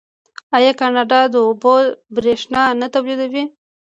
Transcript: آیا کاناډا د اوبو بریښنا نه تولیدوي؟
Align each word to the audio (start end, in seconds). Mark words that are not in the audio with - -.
آیا 0.57 0.71
کاناډا 0.79 1.19
د 1.33 1.35
اوبو 1.47 1.73
بریښنا 2.15 2.63
نه 2.81 2.87
تولیدوي؟ 2.93 3.43